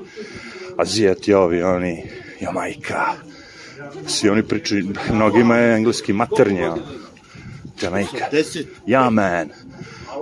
Azijati 0.78 1.34
ovi, 1.34 1.64
oni, 1.64 2.04
Jamajka, 2.42 3.14
svi 4.08 4.30
oni 4.30 4.44
pričaju, 4.44 4.94
mnogima 5.12 5.58
je 5.58 5.76
engleski 5.76 6.14
maternje, 6.14 6.70
ono. 6.70 6.82
Jamajka. 7.82 8.26
Ja, 8.88 9.10
man. 9.10 9.50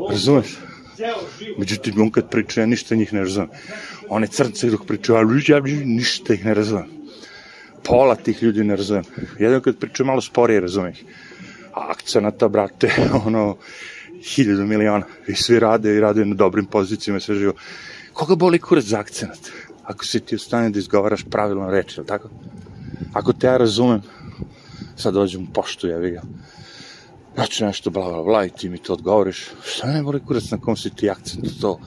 Razumeš? 0.09 0.57
Međutim, 1.57 2.01
on 2.01 2.11
kad 2.11 2.29
priča, 2.29 2.61
ja 2.61 2.65
ništa 2.65 2.95
njih 2.95 3.13
ne 3.13 3.19
razumem. 3.19 3.49
One 4.09 4.27
crnce 4.27 4.69
dok 4.69 4.85
pričaju, 4.85 5.17
ništa 5.85 6.33
ih 6.33 6.45
ne 6.45 6.53
razumem. 6.53 6.85
Pola 7.83 8.15
tih 8.15 8.43
ljudi 8.43 8.63
ne 8.63 8.75
razumem. 8.75 9.03
Jedno 9.39 9.61
kad 9.61 9.77
pričaju 9.77 10.07
malo 10.07 10.21
sporije, 10.21 10.59
razumem 10.59 10.91
ih. 10.91 11.03
A 11.73 11.91
akcenata, 11.91 12.47
brate, 12.47 12.91
ono, 13.25 13.57
hiljadu 14.23 14.65
miliona. 14.65 15.05
I 15.27 15.35
svi 15.35 15.59
rade 15.59 15.95
i 15.95 15.99
rade 15.99 16.25
na 16.25 16.35
dobrim 16.35 16.65
pozicijama, 16.65 17.19
sve 17.19 17.35
živo. 17.35 17.53
Koga 18.13 18.35
boli 18.35 18.59
kurac 18.59 18.83
za 18.83 18.99
akcenat? 18.99 19.51
Ako 19.83 20.05
si 20.05 20.19
ti 20.19 20.35
u 20.35 20.39
da 20.69 20.79
izgovaraš 20.79 21.23
pravilno 21.29 21.71
reč, 21.71 21.97
ili 21.97 22.07
tako? 22.07 22.29
Ako 23.13 23.33
te 23.33 23.47
ja 23.47 23.57
razumem, 23.57 24.01
sad 24.95 25.13
dođem 25.13 25.43
u 25.43 25.53
poštu, 25.53 25.87
jevi 25.87 26.11
ga. 26.11 26.21
Ja 27.37 27.45
ću 27.45 27.65
nešto 27.65 27.89
bla 27.89 28.09
bla 28.09 28.23
bla 28.23 28.45
i 28.45 28.49
ti 28.49 28.69
mi 28.69 28.77
to 28.77 28.93
odgovoriš. 28.93 29.47
Šta 29.63 29.87
ne 29.87 30.03
boli 30.03 30.19
kurac 30.25 30.51
na 30.51 30.57
kom 30.57 30.77
si 30.77 30.95
ti 30.95 31.09
akcent 31.09 31.61
to? 31.61 31.79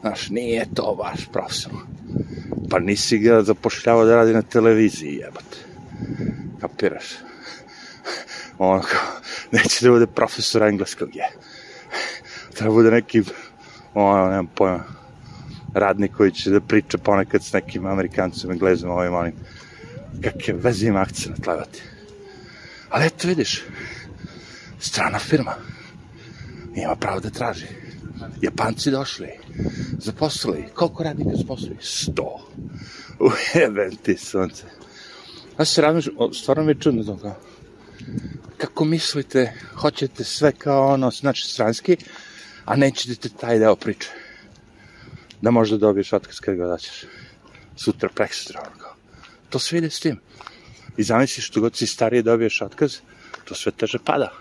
Znaš, 0.00 0.30
nije 0.30 0.66
to 0.74 0.94
baš 0.98 1.28
profesionalno. 1.32 1.86
Pa 2.70 2.78
nisi 2.78 3.18
ga 3.18 3.42
zapošljavao 3.42 4.04
da 4.04 4.16
radi 4.16 4.32
na 4.32 4.42
televiziji, 4.42 5.14
jebate. 5.14 5.56
Kapiraš? 6.60 7.04
Ono 8.58 8.82
neće 9.52 9.84
da 9.84 9.90
bude 9.90 10.06
profesor 10.06 10.62
engleskog, 10.62 11.16
je. 11.16 11.28
Treba 12.54 12.74
bude 12.74 12.90
neki, 12.90 13.22
ono, 13.94 14.28
nemam 14.28 14.46
pojma, 14.46 14.84
radnik 15.74 16.16
koji 16.16 16.32
će 16.32 16.50
da 16.50 16.60
priča 16.60 16.98
ponekad 16.98 17.44
s 17.44 17.52
nekim 17.52 17.86
amerikancima, 17.86 18.52
englezom, 18.52 18.90
ovim, 18.90 19.14
onim. 19.14 19.32
Kakve 20.22 20.52
veze 20.52 20.86
ima 20.86 21.00
akcent, 21.00 21.46
levati. 21.46 21.82
Ali 22.90 23.06
eto, 23.06 23.28
vidiš, 23.28 23.62
strana 24.80 25.18
firma. 25.18 25.54
Ima 26.76 26.96
pravo 26.96 27.20
da 27.20 27.30
traži. 27.30 27.66
Japanci 28.42 28.90
došli, 28.90 29.28
zaposlili. 29.98 30.64
Koliko 30.74 31.02
radnika 31.02 31.30
zaposlili? 31.34 31.76
Sto. 31.80 32.50
Ujebem 33.20 33.96
ti 33.96 34.16
sunce. 34.16 34.64
Ja 35.58 35.64
se 35.64 35.82
radim, 35.82 36.02
stvarno 36.34 36.64
mi 36.64 36.70
je 36.70 36.80
čudno 36.80 37.04
to 37.04 37.16
kao. 37.16 37.36
Kako 38.56 38.84
mislite, 38.84 39.52
hoćete 39.74 40.24
sve 40.24 40.52
kao 40.52 40.92
ono, 40.92 41.10
znači 41.10 41.48
stranski, 41.48 41.96
a 42.64 42.76
nećete 42.76 43.28
taj 43.28 43.58
deo 43.58 43.76
priče. 43.76 44.08
Da 45.42 45.50
možda 45.50 45.76
dobiješ 45.76 46.12
otkaz 46.12 46.40
kada 46.40 46.56
ga 46.56 46.66
daćeš. 46.66 47.04
Sutra, 47.76 48.08
prekstra, 48.14 48.60
ono 48.60 48.78
kao. 48.78 48.87
To 49.50 49.58
sve 49.58 49.78
ide 49.78 49.90
s 49.90 50.00
tim. 50.00 50.20
I 50.96 51.02
zamisliš 51.02 51.46
što 51.46 51.60
god 51.60 51.76
si 51.76 51.86
starije 51.86 52.22
dobiješ 52.22 52.62
otkaz, 52.62 52.96
to 53.44 53.54
sve 53.54 53.72
teže 53.72 53.98
pada. 54.04 54.32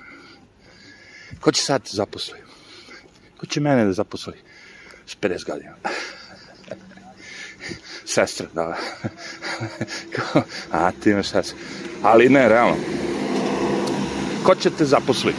Ko 1.39 1.51
će 1.51 1.61
sad 1.61 1.81
zaposli? 1.85 2.39
Ko 3.37 3.45
će 3.45 3.59
mene 3.59 3.85
da 3.85 3.93
zaposli? 3.93 4.33
S 5.07 5.17
50 5.21 5.45
godina. 5.45 5.75
Sestra, 8.05 8.47
da. 8.53 8.77
A, 10.71 10.91
ti 10.91 11.09
imaš 11.09 11.27
sestra. 11.27 11.57
Ali 12.03 12.29
ne, 12.29 12.49
realno. 12.49 12.77
Ko 14.43 14.55
će 14.55 14.69
te 14.69 14.85
zaposli? 14.85 15.33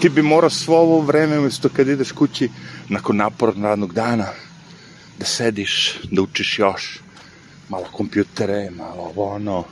Ti 0.00 0.08
bi 0.08 0.22
morao 0.22 0.50
svo 0.50 0.76
ovo 0.76 1.00
vreme, 1.00 1.38
umjesto 1.38 1.68
kad 1.68 1.88
ideš 1.88 2.12
kući, 2.12 2.50
nakon 2.88 3.16
napornog 3.16 3.64
radnog 3.64 3.92
dana, 3.92 4.26
da 5.18 5.24
sediš, 5.24 5.98
da 6.10 6.22
učiš 6.22 6.58
još, 6.58 7.00
malo 7.72 7.88
kompjutere, 7.92 8.70
malo 8.70 9.02
ovo 9.02 9.24
ono, 9.34 9.64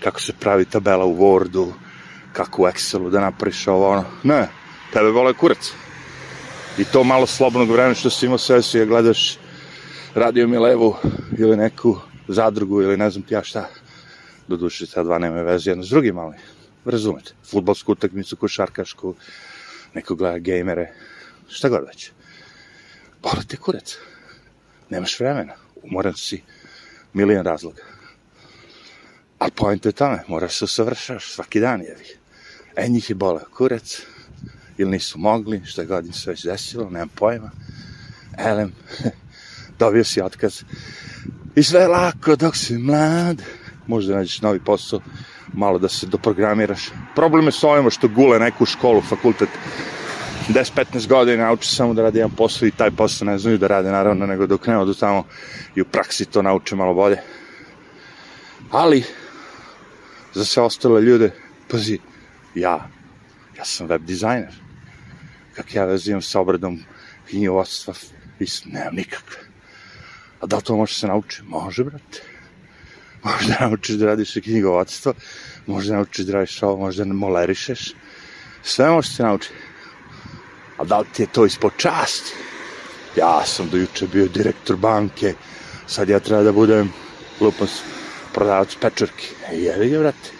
kako 0.00 0.20
se 0.20 0.32
pravi 0.32 0.64
tabela 0.64 1.04
u 1.04 1.16
Wordu, 1.16 1.72
kako 2.32 2.62
u 2.62 2.66
Excelu 2.66 3.10
da 3.10 3.20
napraviš 3.20 3.66
ovo 3.66 3.88
ono. 3.88 4.04
Ne, 4.22 4.48
tebe 4.92 5.10
vole 5.10 5.34
kurac. 5.34 5.72
I 6.78 6.84
to 6.84 7.04
malo 7.04 7.26
slobodnog 7.26 7.70
vremena 7.70 7.94
što 7.94 8.10
si 8.10 8.26
imao 8.26 8.38
sesiju, 8.38 8.80
ja 8.80 8.86
gledaš 8.86 9.38
radio 10.14 10.48
mi 10.48 10.58
levu 10.58 10.94
ili 11.38 11.56
neku 11.56 11.96
zadrugu 12.28 12.82
ili 12.82 12.96
ne 12.96 13.10
znam 13.10 13.22
ti 13.22 13.34
ja 13.34 13.42
šta. 13.42 13.68
Do 14.48 14.56
duše, 14.56 14.86
ta 14.86 15.02
dva 15.02 15.18
nema 15.18 15.42
veze 15.42 15.70
jedno 15.70 15.84
s 15.84 15.88
drugim, 15.88 16.18
ali 16.18 16.36
razumete. 16.84 17.32
Futbolsku 17.50 17.92
utakmicu, 17.92 18.36
košarkašku, 18.36 19.14
neko 19.94 20.14
gleda 20.14 20.38
gejmere, 20.38 20.92
šta 21.48 21.68
god 21.68 21.86
već. 21.86 22.10
Boli 23.22 23.46
te 23.46 23.56
kurac. 23.56 23.98
Nemaš 24.90 25.20
vremena, 25.20 25.54
umoran 25.82 26.14
si, 26.14 26.42
milion 27.16 27.44
razloga. 27.44 27.82
Ali 29.38 29.50
pojent 29.50 29.86
je 29.86 29.92
tome, 29.92 30.24
moraš 30.28 30.58
se 30.58 30.64
usavršavaš 30.64 31.32
svaki 31.32 31.60
dan, 31.60 31.80
jevi. 31.80 32.04
E, 32.76 32.88
njih 32.88 33.10
je 33.10 33.14
boleo 33.14 33.44
kurac, 33.56 34.02
ili 34.78 34.90
nisu 34.90 35.18
mogli, 35.18 35.62
šta 35.64 35.84
god 35.84 36.06
im 36.06 36.12
se 36.12 36.30
već 36.30 36.44
desilo, 36.44 36.90
nemam 36.90 37.08
pojma. 37.08 37.50
Elem, 38.38 38.72
dobio 39.78 40.04
si 40.04 40.20
otkaz. 40.20 40.62
I 41.54 41.62
sve 41.62 41.80
je 41.80 41.88
lako 41.88 42.36
dok 42.36 42.56
si 42.56 42.78
mlad. 42.78 43.42
Možda 43.86 44.14
nađeš 44.14 44.42
novi 44.42 44.60
posao, 44.60 45.00
malo 45.52 45.78
da 45.78 45.88
se 45.88 46.06
doprogramiraš. 46.06 46.90
Problem 47.14 47.46
je 47.46 47.52
s 47.52 47.64
ovima 47.64 47.90
što 47.90 48.08
gule 48.08 48.38
neku 48.38 48.66
školu, 48.66 49.02
fakultet, 49.02 49.48
10-15 50.48 51.08
godina, 51.08 51.44
nauči 51.44 51.68
samo 51.74 51.94
da 51.94 52.02
radi 52.02 52.18
jedan 52.18 52.30
posao 52.30 52.68
i 52.68 52.70
taj 52.70 52.90
posao 52.90 53.26
ne 53.26 53.38
znaju 53.38 53.58
da 53.58 53.66
rade, 53.66 53.90
naravno, 53.90 54.26
nego 54.26 54.46
dok 54.46 54.66
ne 54.66 54.78
odu 54.78 54.94
tamo 54.94 55.24
i 55.74 55.80
u 55.80 55.84
praksi 55.84 56.24
to 56.24 56.42
nauče 56.42 56.76
malo 56.76 56.94
bolje. 56.94 57.18
Ali, 58.70 59.04
za 60.34 60.44
sve 60.44 60.62
ostale 60.62 61.00
ljude, 61.02 61.30
pazi, 61.68 61.98
ja, 62.54 62.88
ja 63.56 63.64
sam 63.64 63.86
web 63.86 64.02
dizajner. 64.02 64.54
Kak 65.54 65.74
ja 65.74 65.84
vezujem 65.84 66.22
sa 66.22 66.40
obradom 66.40 66.78
knjigovodstva, 67.28 67.94
nemam 68.64 68.94
nikakve. 68.94 69.38
A 70.40 70.46
da 70.46 70.56
li 70.56 70.62
to 70.62 70.76
može 70.76 70.94
se 70.94 71.06
nauči? 71.06 71.42
Može, 71.42 71.84
brate. 71.84 72.22
Može 73.22 73.48
da 73.48 73.66
naučiš 73.66 73.96
da 73.96 74.06
radiš 74.06 74.34
knjigovodstvo, 74.42 75.14
može 75.66 75.88
da 75.88 75.96
naučiš 75.96 76.26
da 76.26 76.32
radiš 76.32 76.62
ovo, 76.62 76.76
može 76.76 77.04
da 77.04 77.12
molerišeš. 77.12 77.94
Sve 78.62 78.90
može 78.90 79.08
se 79.08 79.22
naučiti. 79.22 79.54
A 80.76 80.84
da 80.84 80.98
li 80.98 81.06
ti 81.12 81.22
je 81.22 81.26
to 81.26 81.46
ispod 81.46 81.72
časti? 81.76 82.32
Ja 83.16 83.44
sam 83.44 83.70
do 83.70 83.76
juče 83.76 84.06
bio 84.06 84.28
direktor 84.28 84.76
banke, 84.76 85.34
sad 85.86 86.08
ja 86.08 86.20
treba 86.20 86.42
da 86.42 86.52
budem 86.52 86.92
lupan 87.40 87.68
prodavac 88.32 88.76
pečurki. 88.80 89.28
E, 89.50 89.56
jevi 89.56 89.88
ga, 89.90 89.98
brate. 89.98 90.30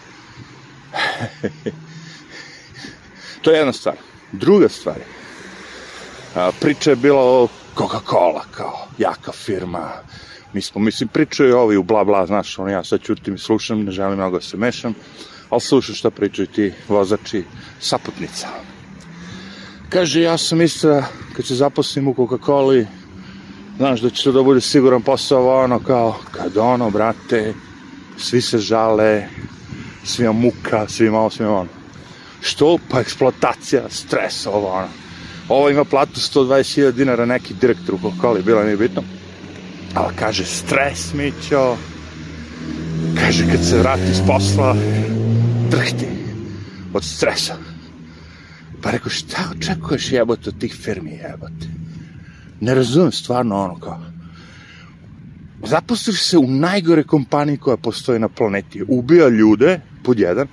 to 3.43 3.51
je 3.51 3.59
jedna 3.59 3.73
stvar. 3.73 3.97
Druga 4.33 4.69
stvar 4.69 4.97
je, 4.97 5.07
a, 6.35 6.51
priča 6.61 6.91
je 6.91 6.97
bila 6.97 7.23
o 7.23 7.49
Coca-Cola, 7.77 8.43
kao 8.51 8.89
jaka 8.99 9.33
firma, 9.33 9.91
Mi 10.57 10.63
smo, 10.63 10.81
mislim, 10.81 11.09
pričaju 11.09 11.59
ovi 11.59 11.77
u 11.77 11.83
bla 11.83 12.05
bla, 12.05 12.27
znaš, 12.27 12.59
ono 12.59 12.71
ja 12.71 12.85
sad 12.85 13.01
ćutim 13.03 13.35
i 13.35 13.39
slušam, 13.39 13.83
ne 13.85 13.91
želim 13.91 14.17
mnogo 14.17 14.39
da 14.39 14.43
se 14.43 14.57
mešam, 14.57 14.95
ali 15.51 15.61
slušam 15.61 15.95
šta 15.95 16.11
pričaju 16.11 16.47
ti 16.47 16.73
vozači 16.89 17.45
saputnica. 17.81 18.49
Kaže, 19.89 20.21
ja 20.21 20.39
sam 20.39 20.59
mislio, 20.59 21.03
kad 21.37 21.47
se 21.47 21.55
zaposlim 21.55 22.09
u 22.09 22.15
Coca-Coli, 22.15 22.87
znaš 23.77 24.01
da 24.01 24.11
će 24.11 24.25
to 24.25 24.33
da 24.33 24.43
bude 24.43 24.61
siguran 24.61 25.03
posao, 25.03 25.65
ono 25.65 25.79
kao, 25.79 26.17
kad 26.31 26.57
ono, 26.57 26.91
brate, 26.91 27.55
svi 28.19 28.41
se 28.41 28.59
žale, 28.59 29.29
svima 30.05 30.33
muka, 30.33 30.89
svima 30.89 31.19
ovo, 31.19 31.31
svima 31.31 31.53
ono. 31.53 31.69
Što? 32.41 32.79
Pa 32.91 33.01
eksploatacija, 33.01 33.83
stres, 33.89 34.47
ovo, 34.47 34.69
ono. 34.69 34.89
Ovo 35.49 35.71
ima 35.71 35.85
platu 35.85 36.21
120.000 36.21 36.91
dinara, 36.93 37.27
neki 37.27 37.55
direktor 37.55 37.95
u 37.95 37.99
Coca-Coli, 37.99 38.43
bilo 38.43 38.65
nije 38.65 38.77
bitno. 38.77 39.03
Ali 39.95 40.15
kaže, 40.17 40.45
stres, 40.45 41.15
Mićo. 41.15 41.77
Kaže, 43.21 43.51
kad 43.51 43.65
se 43.65 43.79
vrati 43.79 44.15
s 44.15 44.27
posla, 44.27 44.77
drhti 45.71 46.07
od 46.95 47.05
stresa. 47.05 47.66
Pa 48.87 48.93
rekao, 48.93 49.11
šta 49.11 49.43
očekuješ 49.57 50.13
jebote 50.13 50.51
od 50.51 50.59
tih 50.59 50.75
firmi 50.75 51.11
jebote? 51.11 51.67
Ne 52.61 52.75
razumem 52.75 53.13
stvarno 53.13 53.57
ono 53.57 53.81
kao. 53.81 53.99
Zaposliš 55.65 56.23
se 56.23 56.39
u 56.39 56.47
najgore 56.47 57.03
kompaniji 57.03 57.57
koja 57.57 57.77
postoji 57.77 58.19
na 58.19 58.29
planeti. 58.29 58.85
Ubija 58.89 59.29
ljude, 59.29 59.81
pod 60.03 60.19
jedan, 60.19 60.47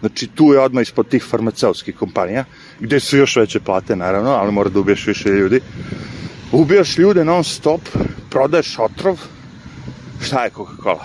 znači 0.00 0.26
tu 0.26 0.52
je 0.52 0.60
odmah 0.60 0.82
ispod 0.82 1.08
tih 1.08 1.24
farmaceutskih 1.24 1.96
kompanija, 1.96 2.44
gde 2.80 3.00
su 3.00 3.16
još 3.16 3.36
veće 3.36 3.60
plate 3.60 3.96
naravno, 3.96 4.30
ali 4.30 4.52
mora 4.52 4.70
da 4.70 4.80
ubiješ 4.80 5.06
više 5.06 5.28
ljudi. 5.28 5.60
Ubijaš 6.52 6.98
ljude 6.98 7.24
non 7.24 7.44
stop, 7.44 7.80
prodaješ 8.30 8.78
otrov, 8.78 9.20
šta 10.20 10.44
je 10.44 10.50
Coca-Cola? 10.50 11.04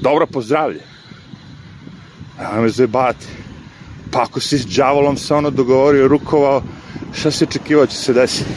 Dobro 0.00 0.26
pozdravlje. 0.26 0.80
Nemoj 2.38 2.62
me 2.62 2.68
zajebati. 2.68 3.26
Pa 4.10 4.22
ako 4.22 4.40
si 4.40 4.58
s 4.58 4.66
džavolom 4.66 5.16
se 5.16 5.34
ono 5.34 5.50
dogovorio, 5.50 6.08
rukovao, 6.08 6.62
šta 7.12 7.30
se 7.30 7.44
očekivao 7.44 7.86
će 7.86 7.96
se 7.96 8.12
desiti? 8.12 8.50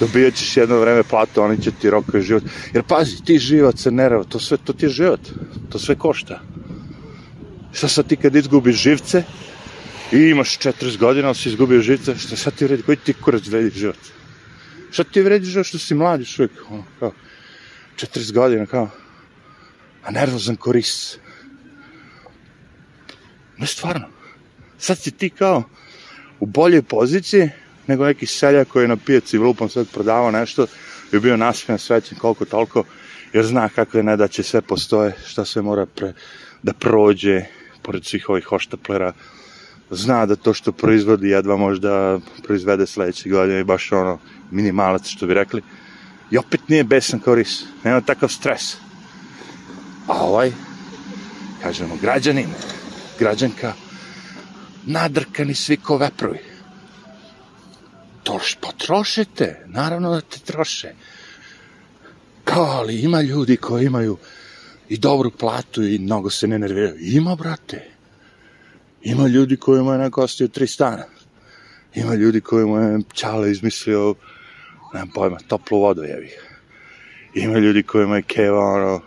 Dobijat 0.00 0.34
ćeš 0.34 0.56
jedno 0.56 0.78
vreme 0.78 1.02
platu, 1.02 1.42
oni 1.42 1.62
će 1.62 1.70
ti 1.70 1.90
rokaju 1.90 2.22
život. 2.22 2.42
Jer 2.72 2.82
pazi, 2.82 3.24
ti 3.24 3.40
se 3.76 3.90
nerava, 3.90 4.24
to 4.24 4.38
sve, 4.38 4.56
to 4.56 4.72
ti 4.72 4.84
je 4.84 4.90
život. 4.90 5.20
To 5.70 5.78
sve 5.78 5.94
košta. 5.94 6.40
Šta 7.72 7.88
sad 7.88 8.06
ti 8.06 8.16
kad 8.16 8.36
izgubiš 8.36 8.76
živce 8.76 9.22
i 10.12 10.18
imaš 10.18 10.58
40 10.58 10.98
godina, 10.98 11.26
ali 11.26 11.34
si 11.34 11.48
izgubio 11.48 11.80
živce, 11.80 12.16
šta 12.16 12.36
sad 12.36 12.54
ti 12.54 12.64
vredi, 12.64 12.82
koji 12.82 12.96
ti 12.96 13.14
kurac 13.14 13.46
vredi 13.46 13.78
život? 13.78 13.98
Šta 14.90 15.04
ti 15.04 15.22
vredi 15.22 15.46
život 15.46 15.66
što 15.66 15.78
si 15.78 15.94
mlad 15.94 16.20
još 16.20 16.38
uvijek, 16.38 16.52
ono, 16.70 16.84
kao, 16.98 17.12
40 17.96 18.32
godina, 18.32 18.66
kao, 18.66 18.90
a 20.04 20.10
nervozan 20.10 20.56
koris. 20.56 21.18
Ne 23.58 23.66
stvarno. 23.66 24.15
Sad 24.78 24.98
si 24.98 25.10
ti 25.10 25.30
kao 25.30 25.62
u 26.40 26.46
boljoj 26.46 26.82
poziciji 26.82 27.50
nego 27.86 28.04
neki 28.04 28.26
seljak 28.26 28.68
koji 28.68 28.84
je 28.84 28.88
na 28.88 28.96
pijaci 28.96 29.38
lupom 29.38 29.68
sad 29.68 29.86
prodavao 29.92 30.30
nešto 30.30 30.66
i 31.12 31.18
bio 31.18 31.36
nasmijan 31.36 31.78
svećen 31.78 32.18
koliko 32.18 32.44
toliko 32.44 32.84
jer 33.32 33.46
zna 33.46 33.68
kako 33.68 33.96
je 33.96 34.02
ne 34.02 34.16
da 34.16 34.28
će 34.28 34.42
sve 34.42 34.60
postoje, 34.60 35.12
šta 35.26 35.44
sve 35.44 35.62
mora 35.62 35.86
pre, 35.86 36.12
da 36.62 36.72
prođe 36.72 37.42
pored 37.82 38.04
svih 38.04 38.28
ovih 38.28 38.44
hoštaplera, 38.44 39.12
zna 39.90 40.26
da 40.26 40.36
to 40.36 40.54
što 40.54 40.72
proizvodi 40.72 41.28
jedva 41.28 41.56
možda 41.56 42.20
proizvede 42.44 42.86
sledeće 42.86 43.28
godine 43.28 43.60
i 43.60 43.64
baš 43.64 43.92
ono 43.92 44.18
minimalac 44.50 45.06
što 45.06 45.26
bi 45.26 45.34
rekli. 45.34 45.62
I 46.30 46.38
opet 46.38 46.68
nije 46.68 46.84
besan 46.84 47.20
kao 47.20 47.34
ris, 47.34 47.64
nema 47.84 48.00
takav 48.00 48.28
stres. 48.28 48.76
A 50.06 50.24
ovaj 50.24 50.52
kažemo 51.62 51.96
građanin 52.02 52.48
građanka 53.18 53.72
nadrkani 54.86 55.54
svi 55.54 55.76
ko 55.76 55.96
veprovi 55.96 56.56
to 58.26 58.40
potrošite, 58.60 59.64
naravno 59.66 60.10
da 60.10 60.20
te 60.20 60.38
troše. 60.38 60.92
Kao, 62.44 62.64
ali 62.64 63.00
ima 63.00 63.22
ljudi 63.22 63.56
koji 63.56 63.86
imaju 63.86 64.16
i 64.88 64.98
dobru 64.98 65.30
platu 65.30 65.82
i 65.82 65.98
mnogo 65.98 66.30
se 66.30 66.46
ne 66.46 66.58
nerviraju. 66.58 66.96
Ima, 67.00 67.34
brate. 67.34 67.84
Ima 69.02 69.28
ljudi 69.28 69.56
koji 69.56 69.80
imaju 69.80 69.98
na 69.98 70.10
kostiju 70.10 70.48
tri 70.48 70.66
stana. 70.66 71.04
Ima 71.94 72.14
ljudi 72.14 72.40
koji 72.40 72.68
je 72.68 73.00
Čale 73.12 73.50
izmislio, 73.50 74.14
nemam 74.94 75.10
pojma, 75.14 75.38
toplu 75.48 75.80
vodu 75.80 76.02
jevi. 76.02 76.30
Ima 77.34 77.58
ljudi 77.58 77.82
koji 77.82 78.04
imaju 78.04 78.22
keva, 78.26 78.72
ono, 78.72 79.00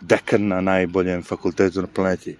dekan 0.00 0.48
na 0.48 0.60
najboljem 0.60 1.22
fakultetu 1.22 1.80
na 1.80 1.86
planeti. 1.86 2.36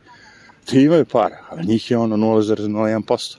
Ti 0.68 0.82
imaju 0.82 1.04
para, 1.04 1.38
ali 1.50 1.66
njih 1.66 1.90
je 1.90 1.96
ono 1.96 2.16
0,01%. 2.16 3.36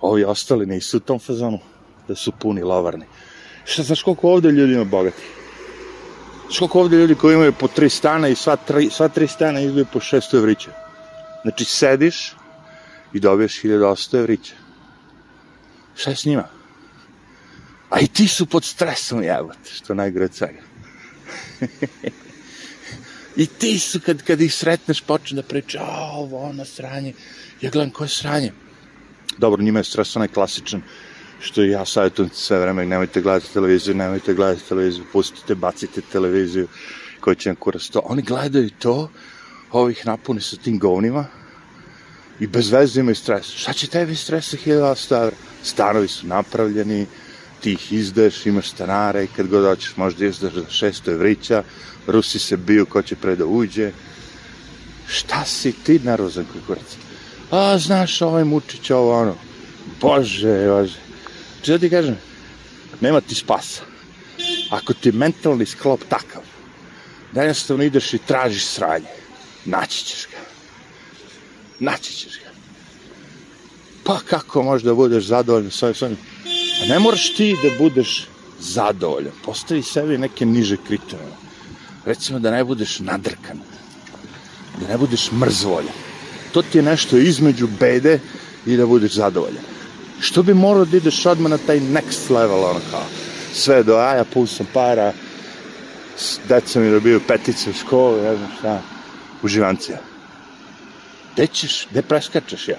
Ovi 0.00 0.24
ostali 0.24 0.66
nisu 0.66 0.96
u 0.96 1.00
tom 1.00 1.18
fazonu, 1.18 1.58
da 2.08 2.14
su 2.14 2.32
puni 2.32 2.62
lovarni. 2.62 3.04
Šta, 3.64 3.82
znaš 3.82 4.02
koliko 4.02 4.30
ovde 4.30 4.50
ljudi 4.50 4.72
ima 4.72 4.84
bogati? 4.84 5.22
Znaš 6.42 6.58
koliko 6.58 6.80
ovde 6.80 6.96
ljudi 6.96 7.14
koji 7.14 7.34
imaju 7.34 7.52
po 7.52 7.68
tri 7.68 7.90
stana 7.90 8.28
i 8.28 8.34
sva 8.34 8.56
tri, 8.56 8.90
sva 8.90 9.08
tri 9.08 9.26
stana 9.26 9.60
izbiju 9.60 9.86
po 9.92 10.00
600 10.00 10.36
evrića? 10.36 10.70
Znači, 11.42 11.64
sediš 11.64 12.34
i 13.12 13.20
dobiješ 13.20 13.62
1800 13.62 14.18
evrića. 14.18 14.54
Šta 15.94 16.10
je 16.10 16.16
s 16.16 16.24
njima? 16.24 16.48
A 17.90 18.00
i 18.00 18.06
ti 18.06 18.28
su 18.28 18.46
pod 18.46 18.64
stresom, 18.64 19.22
jebote, 19.22 19.70
što 19.72 19.94
najgore 19.94 20.24
od 20.24 20.34
svega. 20.34 20.60
I 23.36 23.46
ti 23.46 23.78
su, 23.78 24.00
kad, 24.00 24.22
kad 24.22 24.40
ih 24.40 24.54
sretneš, 24.54 25.00
počne 25.00 25.42
da 25.42 25.42
priča, 25.42 25.78
a, 25.82 26.10
ovo, 26.12 26.42
ono, 26.42 26.64
sranje. 26.64 27.14
Ja 27.60 27.70
gledam, 27.70 27.90
koje 27.90 28.08
sranje? 28.08 28.52
dobro, 29.40 29.62
njima 29.62 29.80
je 29.80 29.84
stres 29.84 30.16
onaj 30.16 30.28
klasičan, 30.28 30.82
što 31.40 31.62
ja 31.62 31.84
savjetujem 31.84 32.30
sve 32.34 32.60
vreme, 32.60 32.86
nemojte 32.86 33.20
gledati 33.20 33.52
televiziju, 33.52 33.94
nemojte 33.94 34.34
gledati 34.34 34.68
televiziju, 34.68 35.04
pustite, 35.12 35.54
bacite 35.54 36.00
televiziju, 36.12 36.68
koji 37.20 37.36
će 37.36 37.48
vam 37.48 37.56
kurac 37.56 37.88
to. 37.88 38.02
Oni 38.04 38.22
gledaju 38.22 38.70
to, 38.78 39.10
ovih 39.72 40.06
napuni 40.06 40.40
sa 40.40 40.56
tim 40.56 40.78
govnima, 40.78 41.26
i 42.40 42.46
bez 42.46 42.70
veze 42.70 43.00
imaju 43.00 43.14
stres. 43.14 43.46
Šta 43.46 43.72
će 43.72 43.86
tebi 43.86 44.16
stresa 44.16 44.56
1000 44.56 45.16
evra? 45.16 45.36
Stanovi 45.62 46.08
su 46.08 46.26
napravljeni, 46.26 47.06
ti 47.60 47.72
ih 47.72 47.92
izdeš, 47.92 48.46
imaš 48.46 48.70
stanare, 48.70 49.26
kad 49.36 49.46
god 49.46 49.64
hoćeš 49.64 49.96
možda 49.96 50.26
izdaš 50.26 50.52
za 50.52 50.64
600 50.70 51.12
evrića, 51.12 51.62
Rusi 52.06 52.38
se 52.38 52.56
biju 52.56 52.86
ko 52.86 53.02
će 53.02 53.16
pre 53.16 53.36
da 53.36 53.46
uđe. 53.46 53.92
Šta 55.08 55.44
si 55.44 55.72
ti 55.72 56.00
nervozan 56.04 56.44
kukurac? 56.52 56.96
a, 57.50 57.78
znaš, 57.78 58.22
ovaj 58.22 58.44
Mučić, 58.44 58.90
ovo, 58.90 59.20
ono, 59.20 59.36
bože, 60.00 60.66
bože. 60.68 60.98
Če 61.62 61.72
da 61.72 61.78
ti 61.78 61.90
kažem, 61.90 62.16
nema 63.00 63.20
ti 63.20 63.34
spasa. 63.34 63.82
Ako 64.70 64.94
ti 64.94 65.12
mentalni 65.12 65.66
sklop 65.66 66.04
takav, 66.08 66.42
da 67.32 67.42
jednostavno 67.42 67.84
ideš 67.84 68.14
i 68.14 68.18
tražiš 68.18 68.66
sranje, 68.66 69.10
naći 69.64 70.04
ćeš 70.04 70.28
ga. 70.30 70.38
Naći 71.80 72.12
ćeš 72.12 72.38
ga. 72.44 72.50
Pa 74.04 74.18
kako 74.18 74.62
možeš 74.62 74.84
da 74.84 74.94
budeš 74.94 75.24
zadovoljan 75.24 75.70
sa 75.70 75.86
ovim 75.86 76.16
A 76.82 76.86
ne 76.86 76.98
moraš 76.98 77.34
ti 77.34 77.56
da 77.62 77.68
budeš 77.78 78.26
zadovoljan. 78.60 79.32
Postavi 79.44 79.82
sebi 79.82 80.18
neke 80.18 80.46
niže 80.46 80.76
kriterijume. 80.86 81.36
Recimo 82.04 82.38
da 82.38 82.50
ne 82.50 82.64
budeš 82.64 82.98
nadrkan. 82.98 83.60
Da 84.80 84.88
ne 84.88 84.98
budeš 84.98 85.30
mrzvoljan 85.32 86.10
to 86.52 86.62
ti 86.62 86.78
je 86.78 86.82
nešto 86.82 87.16
između 87.16 87.68
bede 87.80 88.18
i 88.66 88.76
da 88.76 88.86
budeš 88.86 89.12
zadovoljan. 89.12 89.62
Što 90.20 90.42
bi 90.42 90.54
morao 90.54 90.84
da 90.84 90.96
ideš 90.96 91.26
odmah 91.26 91.50
na 91.50 91.58
taj 91.58 91.80
next 91.80 92.30
level, 92.30 92.64
ono 92.64 92.80
kao, 92.90 93.04
sve 93.54 93.82
do 93.82 93.96
aja, 93.96 94.24
pun 94.24 94.46
sam 94.46 94.66
para, 94.72 95.12
deca 96.48 96.80
mi 96.80 96.90
dobiju 96.90 97.20
petice 97.28 97.70
u 97.70 97.72
školu, 97.72 98.22
ne 98.22 98.36
znam 98.36 98.50
šta, 98.58 98.82
uživancija. 99.42 99.98
Gde 101.34 101.46
ćeš, 101.46 101.86
gde 101.90 102.02
preskačeš 102.02 102.68
ja? 102.68 102.78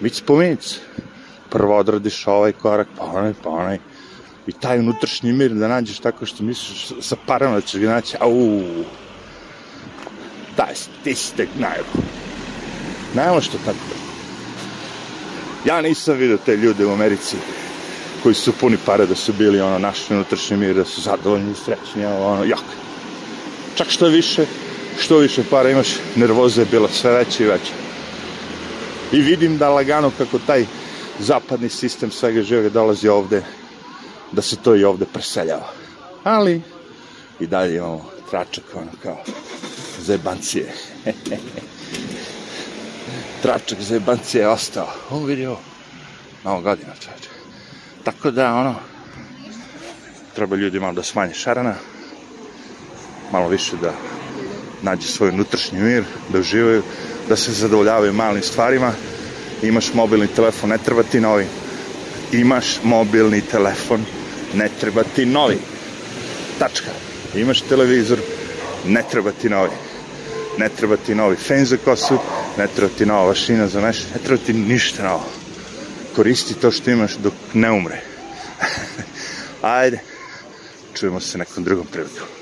Vić 0.00 0.22
pomenic. 0.26 0.78
Prvo 1.50 1.76
odradiš 1.76 2.26
ovaj 2.26 2.52
korak, 2.52 2.88
pa 2.98 3.04
onaj, 3.04 3.32
pa 3.42 3.50
onaj. 3.50 3.78
I 4.46 4.52
taj 4.52 4.78
unutrašnji 4.78 5.32
mir 5.32 5.50
da 5.50 5.68
nađeš 5.68 5.98
tako 5.98 6.26
što 6.26 6.42
misliš 6.42 6.92
sa 7.00 7.16
parama 7.26 7.54
da 7.54 7.60
ćeš 7.60 7.80
ga 7.80 7.88
naći, 7.88 8.16
au, 8.20 8.62
daj, 10.56 10.74
ti 11.04 11.14
ste 11.14 11.46
najbolji. 11.58 12.06
Ne 13.14 13.30
može 13.30 13.50
to 13.50 13.58
tako 13.64 13.78
Ja 15.64 15.80
nisam 15.80 16.16
vidio 16.16 16.38
te 16.46 16.56
ljude 16.56 16.86
u 16.86 16.92
Americi 16.92 17.36
koji 18.22 18.34
su 18.34 18.52
puni 18.52 18.76
para 18.86 19.06
da 19.06 19.14
su 19.14 19.32
bili 19.32 19.60
ono 19.60 19.78
naši 19.78 20.14
unutrašnji 20.14 20.56
mir, 20.56 20.74
da 20.76 20.84
su 20.84 21.00
zadovoljni 21.00 21.52
i 21.52 21.54
srećni, 21.64 22.06
ono, 22.06 22.44
jak. 22.44 22.64
Čak 23.74 23.88
što 23.90 24.06
više, 24.06 24.46
što 24.98 25.18
više 25.18 25.44
para 25.50 25.70
imaš, 25.70 25.88
nervoza 26.16 26.60
je 26.60 26.66
bila 26.70 26.88
sve 26.88 27.12
veća 27.12 27.44
i 27.44 27.46
veća. 27.46 27.72
I 29.12 29.20
vidim 29.20 29.58
da 29.58 29.70
lagano 29.70 30.10
kako 30.18 30.38
taj 30.38 30.66
zapadni 31.20 31.68
sistem 31.68 32.10
svega 32.10 32.42
živoga 32.42 32.68
dolazi 32.68 33.08
ovde, 33.08 33.42
da 34.32 34.42
se 34.42 34.56
to 34.56 34.76
i 34.76 34.84
ovde 34.84 35.06
preseljava. 35.12 35.72
Ali, 36.24 36.62
I 37.40 37.46
dalje 37.46 37.76
imamo 37.76 38.10
tračak, 38.30 38.64
ono 38.74 38.90
kao, 39.02 39.16
zebancije. 40.00 40.72
tračak 43.42 43.80
zebancije 43.80 44.40
je 44.40 44.48
ostao. 44.48 44.88
Ovo 45.10 45.26
vidi 45.26 45.46
ovo. 45.46 45.60
Novo 46.44 46.60
godina, 46.60 46.92
čovječe. 47.00 47.28
Tako 48.04 48.30
da, 48.30 48.54
ono, 48.54 48.74
treba 50.34 50.56
ljudi 50.56 50.80
malo 50.80 50.92
da 50.92 51.02
smanje 51.02 51.34
šarana, 51.34 51.74
malo 53.32 53.48
više 53.48 53.76
da 53.82 53.92
nađe 54.82 55.08
svoj 55.08 55.28
unutrašnji 55.28 55.80
mir, 55.80 56.04
da 56.28 56.38
uživaju, 56.38 56.82
da 57.28 57.36
se 57.36 57.52
zadovoljavaju 57.52 58.12
malim 58.12 58.42
stvarima. 58.42 58.92
Imaš 59.62 59.94
mobilni 59.94 60.26
telefon, 60.26 60.70
ne 60.70 60.78
treba 60.78 61.02
ti 61.02 61.20
novi. 61.20 61.46
Imaš 62.32 62.78
mobilni 62.82 63.40
telefon, 63.40 64.04
ne 64.54 64.68
treba 64.80 65.04
ti 65.04 65.26
novi. 65.26 65.58
Tačka. 66.58 66.90
Imaš 67.34 67.60
televizor, 67.60 68.18
ne 68.86 69.02
treba 69.10 69.32
ti 69.32 69.48
novi. 69.48 69.70
Ne 70.58 70.68
treba 70.68 70.96
ti 70.96 71.14
novi 71.14 71.36
fen 71.36 71.64
za 71.64 71.76
kosu, 71.76 72.18
ne 72.58 72.66
treba 72.76 72.92
ti 72.98 73.06
nova 73.06 73.28
mašina 73.28 73.68
za 73.68 73.80
meš, 73.80 74.04
ne 74.14 74.20
treba 74.24 74.42
ti 74.46 74.52
ništa 74.52 75.04
novo. 75.04 75.24
Koristi 76.16 76.54
to 76.54 76.70
što 76.70 76.90
imaš 76.90 77.16
dok 77.16 77.34
ne 77.54 77.70
umre. 77.70 78.00
Ajde, 79.62 79.98
čujemo 80.94 81.20
se 81.20 81.38
nekom 81.38 81.64
drugom 81.64 81.86
prilikom. 81.86 82.39